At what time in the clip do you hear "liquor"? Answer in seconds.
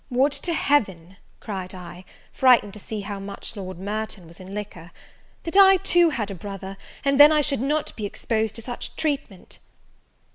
4.55-4.89